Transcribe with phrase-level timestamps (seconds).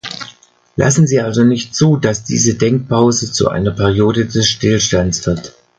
[0.77, 5.53] Lassen Sie also nicht zu, dass diese Denkpause zu einer Periode des Stillstands wird.